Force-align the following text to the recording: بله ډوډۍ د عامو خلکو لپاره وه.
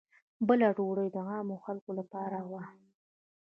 بله 0.47 0.67
ډوډۍ 0.75 1.07
د 1.15 1.17
عامو 1.29 1.55
خلکو 1.65 1.89
لپاره 1.99 2.37
وه. 2.49 2.61